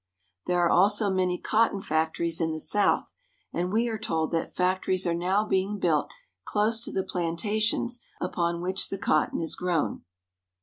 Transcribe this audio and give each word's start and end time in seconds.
There 0.47 0.57
are 0.65 0.69
also 0.71 1.11
many 1.11 1.37
cotton 1.37 1.79
factories 1.79 2.41
in 2.41 2.53
the 2.53 2.59
South, 2.59 3.13
and 3.53 3.71
we 3.71 3.87
are 3.87 3.99
told 3.99 4.31
that 4.31 4.55
factories 4.55 5.05
are 5.05 5.13
now 5.13 5.45
being 5.45 5.77
built 5.77 6.09
close 6.43 6.81
to 6.81 6.91
the 6.91 7.03
plantations 7.03 7.99
upon 8.19 8.63
which 8.63 8.89
the 8.89 8.97
cotton 8.97 9.39
is 9.39 9.55
grown. 9.55 10.01